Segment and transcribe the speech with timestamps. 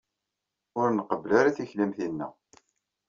[0.79, 2.27] Ur nqebbel ara tikli am tinna.